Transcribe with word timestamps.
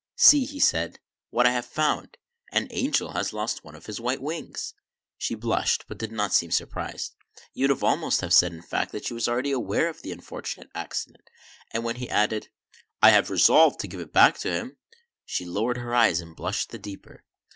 "See," 0.15 0.45
he 0.45 0.59
said," 0.59 0.99
what 1.29 1.45
I 1.45 1.51
have 1.51 1.63
found. 1.63 2.17
An 2.51 2.67
angel 2.71 3.11
has 3.11 3.33
lost 3.33 3.63
one 3.63 3.75
of 3.75 3.85
his 3.85 4.01
white 4.01 4.19
wings." 4.19 4.73
She 5.19 5.35
blushed, 5.35 5.85
but 5.87 5.99
did 5.99 6.11
not 6.11 6.33
seem 6.33 6.49
surprised. 6.49 7.13
You 7.53 7.67
would 7.67 7.83
almost 7.83 8.21
have 8.21 8.33
said, 8.33 8.51
in 8.51 8.63
fact, 8.63 8.93
that 8.93 9.05
she 9.05 9.13
was 9.13 9.27
already 9.27 9.51
aware 9.51 9.89
of 9.89 10.01
the 10.01 10.11
unfortunate 10.11 10.71
accident; 10.73 11.29
and 11.71 11.83
when 11.83 11.97
he 11.97 12.09
added," 12.09 12.49
I 13.03 13.11
have 13.11 13.29
resolved 13.29 13.79
to 13.81 13.87
give 13.87 13.99
it 13.99 14.11
back 14.11 14.39
to 14.39 14.49
him," 14.51 14.77
she 15.23 15.45
lowered 15.45 15.77
her 15.77 15.93
eyes 15.93 16.19
and 16.19 16.35
blushed 16.35 16.71
the 16.71 16.79
deeper. 16.79 17.23